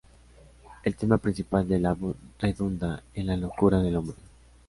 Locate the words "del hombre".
3.83-4.17